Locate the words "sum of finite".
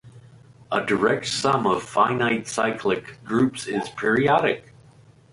1.27-2.47